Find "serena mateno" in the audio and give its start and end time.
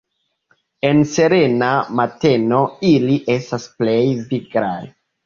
1.11-2.63